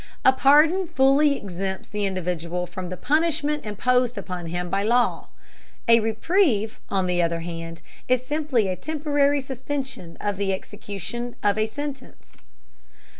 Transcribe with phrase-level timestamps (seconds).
[0.25, 5.27] A pardon fully exempts the individual from the punishment imposed upon him by law;
[5.87, 11.55] a reprieve, on the other hand, is simply a temporary suspension of the execution of
[11.55, 12.37] a sentence.